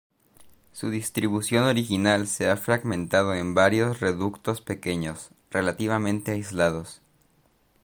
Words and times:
Su 0.71 0.89
distribución 0.89 1.65
original 1.65 2.25
se 2.27 2.49
ha 2.49 2.57
fragmentado 2.57 3.35
en 3.35 3.53
varios 3.53 3.99
reductos 3.99 4.59
pequeños, 4.59 5.29
relativamente 5.51 6.31
aislados. 6.31 7.03